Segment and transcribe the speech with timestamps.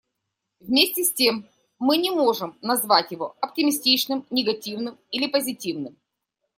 [0.59, 1.47] Вместе с тем,
[1.77, 5.95] мы не можем назвать его оптимистичным, негативным или позитивным.